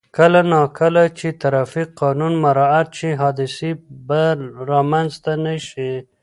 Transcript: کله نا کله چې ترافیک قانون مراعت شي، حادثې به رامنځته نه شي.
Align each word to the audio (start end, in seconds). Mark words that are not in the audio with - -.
کله 0.17 0.41
نا 0.51 0.61
کله 0.79 1.03
چې 1.19 1.27
ترافیک 1.41 1.87
قانون 2.01 2.33
مراعت 2.43 2.89
شي، 2.97 3.11
حادثې 3.21 3.71
به 4.07 4.23
رامنځته 4.69 5.33
نه 5.45 5.55
شي. 5.67 5.91